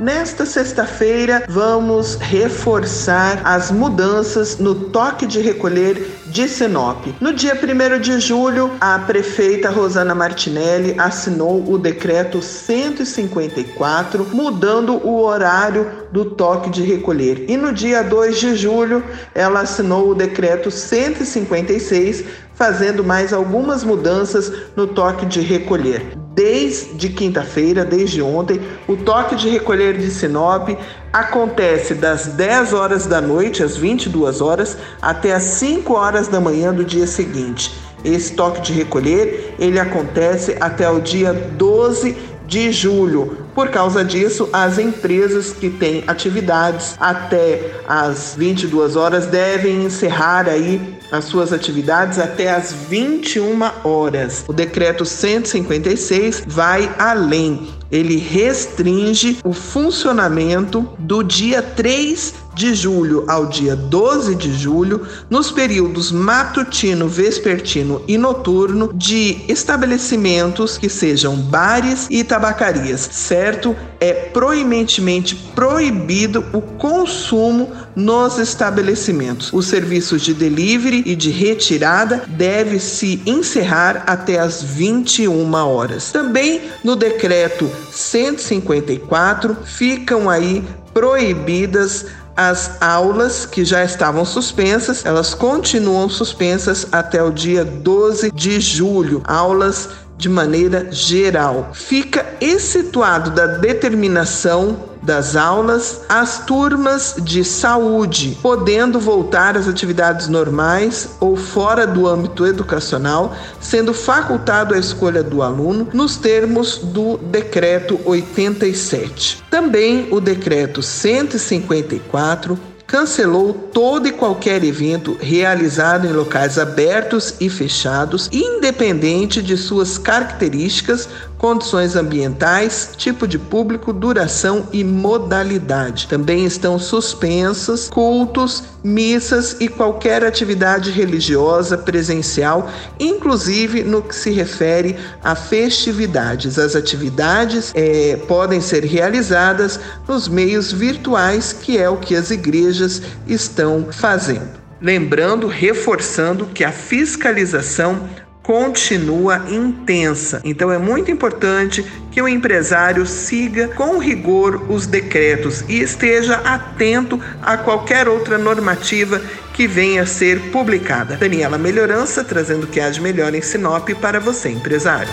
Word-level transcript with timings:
Nesta 0.00 0.46
sexta-feira, 0.46 1.44
vamos 1.46 2.14
reforçar 2.14 3.42
as 3.44 3.70
mudanças 3.70 4.56
no 4.56 4.74
toque 4.74 5.26
de 5.26 5.40
recolher 5.42 6.22
de 6.28 6.48
Sinop. 6.48 7.04
No 7.20 7.34
dia 7.34 7.52
1 7.52 8.00
de 8.00 8.18
julho, 8.18 8.70
a 8.80 8.98
prefeita 9.00 9.68
Rosana 9.68 10.14
Martinelli 10.14 10.94
assinou 10.98 11.70
o 11.70 11.76
decreto 11.76 12.40
154, 12.40 14.26
mudando 14.32 14.94
o 15.06 15.22
horário 15.22 15.86
do 16.10 16.24
toque 16.24 16.70
de 16.70 16.82
recolher. 16.82 17.44
E 17.46 17.54
no 17.58 17.70
dia 17.70 18.02
2 18.02 18.40
de 18.40 18.56
julho, 18.56 19.04
ela 19.34 19.60
assinou 19.60 20.08
o 20.08 20.14
decreto 20.14 20.70
156, 20.70 22.24
fazendo 22.54 23.04
mais 23.04 23.34
algumas 23.34 23.84
mudanças 23.84 24.50
no 24.74 24.86
toque 24.86 25.26
de 25.26 25.42
recolher. 25.42 26.16
Desde 26.42 27.10
quinta-feira, 27.10 27.84
desde 27.84 28.22
ontem, 28.22 28.58
o 28.88 28.96
toque 28.96 29.36
de 29.36 29.50
recolher 29.50 29.98
de 29.98 30.10
Sinop 30.10 30.70
acontece 31.12 31.92
das 31.92 32.28
10 32.28 32.72
horas 32.72 33.04
da 33.04 33.20
noite 33.20 33.62
às 33.62 33.76
22 33.76 34.40
horas 34.40 34.78
até 35.02 35.34
às 35.34 35.42
5 35.42 35.92
horas 35.92 36.28
da 36.28 36.40
manhã 36.40 36.72
do 36.72 36.82
dia 36.82 37.06
seguinte. 37.06 37.74
Esse 38.02 38.32
toque 38.32 38.62
de 38.62 38.72
recolher, 38.72 39.54
ele 39.58 39.78
acontece 39.78 40.56
até 40.58 40.88
o 40.88 40.98
dia 40.98 41.34
12 41.34 42.16
de 42.46 42.72
julho. 42.72 43.36
Por 43.54 43.68
causa 43.68 44.02
disso, 44.02 44.48
as 44.50 44.78
empresas 44.78 45.52
que 45.52 45.68
têm 45.68 46.04
atividades 46.06 46.96
até 46.98 47.82
as 47.86 48.34
22 48.34 48.96
horas 48.96 49.26
devem 49.26 49.84
encerrar 49.84 50.48
aí 50.48 50.99
as 51.10 51.24
suas 51.24 51.52
atividades 51.52 52.18
até 52.18 52.50
as 52.50 52.72
21 52.72 53.58
horas. 53.84 54.44
O 54.48 54.52
decreto 54.52 55.04
156 55.04 56.44
vai 56.46 56.94
além 56.98 57.68
ele 57.90 58.16
restringe 58.16 59.38
o 59.42 59.52
funcionamento 59.52 60.88
do 60.98 61.22
dia 61.22 61.60
3 61.60 62.34
de 62.60 62.74
julho 62.74 63.24
ao 63.26 63.46
dia 63.46 63.74
12 63.74 64.34
de 64.34 64.52
julho, 64.52 65.06
nos 65.30 65.50
períodos 65.50 66.12
matutino, 66.12 67.08
vespertino 67.08 68.02
e 68.06 68.18
noturno, 68.18 68.92
de 68.94 69.40
estabelecimentos 69.48 70.76
que 70.76 70.90
sejam 70.90 71.36
bares 71.36 72.06
e 72.10 72.22
tabacarias, 72.22 73.00
certo? 73.10 73.74
É 73.98 74.12
proeminentemente 74.12 75.34
proibido 75.54 76.44
o 76.52 76.60
consumo 76.60 77.72
nos 77.96 78.38
estabelecimentos. 78.38 79.50
Os 79.54 79.66
serviços 79.66 80.20
de 80.20 80.34
delivery 80.34 81.02
e 81.06 81.16
de 81.16 81.30
retirada 81.30 82.24
devem 82.28 82.78
se 82.78 83.22
encerrar 83.24 84.04
até 84.06 84.38
as 84.38 84.62
21 84.62 85.50
horas. 85.54 86.12
Também 86.12 86.60
no 86.84 86.94
decreto 86.94 87.70
154 87.90 89.56
ficam 89.64 90.28
aí 90.28 90.62
proibidas 90.92 92.06
as 92.36 92.80
aulas 92.80 93.44
que 93.46 93.64
já 93.64 93.84
estavam 93.84 94.24
suspensas, 94.24 95.04
elas 95.04 95.34
continuam 95.34 96.08
suspensas 96.08 96.86
até 96.92 97.22
o 97.22 97.30
dia 97.30 97.64
12 97.64 98.30
de 98.32 98.60
julho. 98.60 99.22
Aulas 99.26 99.88
de 100.16 100.28
maneira 100.28 100.92
geral. 100.92 101.70
Fica 101.72 102.26
excetuado 102.40 103.30
da 103.30 103.46
determinação 103.46 104.89
das 105.02 105.36
aulas 105.36 106.02
as 106.08 106.44
turmas 106.44 107.16
de 107.18 107.44
saúde, 107.44 108.38
podendo 108.42 109.00
voltar 109.00 109.56
às 109.56 109.66
atividades 109.66 110.28
normais 110.28 111.16
ou 111.20 111.36
fora 111.36 111.86
do 111.86 112.06
âmbito 112.06 112.46
educacional, 112.46 113.34
sendo 113.60 113.94
facultado 113.94 114.74
a 114.74 114.78
escolha 114.78 115.22
do 115.22 115.42
aluno 115.42 115.88
nos 115.92 116.16
termos 116.16 116.78
do 116.78 117.16
decreto 117.18 118.00
87. 118.04 119.42
Também 119.50 120.08
o 120.10 120.20
decreto 120.20 120.82
154 120.82 122.58
cancelou 122.90 123.52
todo 123.52 124.08
e 124.08 124.12
qualquer 124.12 124.64
evento 124.64 125.16
realizado 125.20 126.08
em 126.08 126.12
locais 126.12 126.58
abertos 126.58 127.34
e 127.40 127.48
fechados, 127.48 128.28
independente 128.32 129.40
de 129.40 129.56
suas 129.56 129.96
características, 129.96 131.08
condições 131.40 131.96
ambientais, 131.96 132.90
tipo 132.98 133.26
de 133.26 133.38
público, 133.38 133.94
duração 133.94 134.68
e 134.70 134.84
modalidade. 134.84 136.06
Também 136.06 136.44
estão 136.44 136.78
suspensos 136.78 137.88
cultos, 137.88 138.62
missas 138.84 139.56
e 139.58 139.66
qualquer 139.66 140.22
atividade 140.22 140.90
religiosa 140.90 141.78
presencial, 141.78 142.68
inclusive 142.98 143.82
no 143.82 144.02
que 144.02 144.14
se 144.14 144.30
refere 144.30 144.96
a 145.24 145.34
festividades. 145.34 146.58
As 146.58 146.76
atividades 146.76 147.72
é, 147.74 148.18
podem 148.28 148.60
ser 148.60 148.84
realizadas 148.84 149.80
nos 150.06 150.28
meios 150.28 150.70
virtuais, 150.70 151.54
que 151.54 151.78
é 151.78 151.88
o 151.88 151.96
que 151.96 152.14
as 152.14 152.30
igrejas 152.30 153.00
estão 153.26 153.86
fazendo. 153.90 154.60
Lembrando, 154.78 155.46
reforçando 155.46 156.44
que 156.46 156.64
a 156.64 156.72
fiscalização 156.72 158.08
continua 158.50 159.44
intensa. 159.48 160.40
Então 160.42 160.72
é 160.72 160.78
muito 160.78 161.08
importante 161.08 161.86
que 162.10 162.20
o 162.20 162.26
empresário 162.26 163.06
siga 163.06 163.68
com 163.68 163.96
rigor 163.98 164.68
os 164.68 164.88
decretos 164.88 165.64
e 165.68 165.78
esteja 165.78 166.34
atento 166.38 167.20
a 167.40 167.56
qualquer 167.56 168.08
outra 168.08 168.36
normativa 168.36 169.22
que 169.54 169.68
venha 169.68 170.02
a 170.02 170.06
ser 170.06 170.40
publicada. 170.50 171.14
Daniela 171.14 171.58
Melhorança 171.58 172.24
trazendo 172.24 172.64
o 172.64 172.66
que 172.66 172.80
há 172.80 172.90
de 172.90 173.00
melhor 173.00 173.32
em 173.36 173.40
Sinop 173.40 173.88
para 174.00 174.18
você, 174.18 174.48
empresário. 174.48 175.12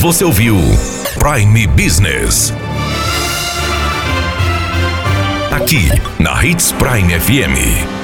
Você 0.00 0.24
ouviu 0.24 0.56
Prime 1.18 1.66
Business. 1.66 2.54
Aqui 5.52 5.90
na 6.18 6.42
Hits 6.42 6.72
Prime 6.72 7.20
FM. 7.20 8.03